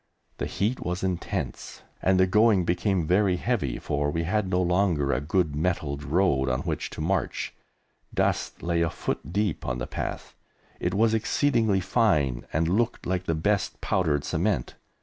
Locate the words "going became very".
2.25-3.35